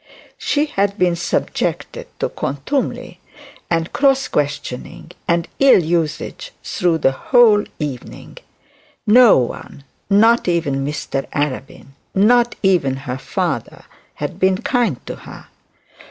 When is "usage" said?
5.83-6.51